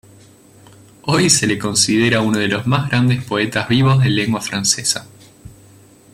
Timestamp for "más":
2.65-2.89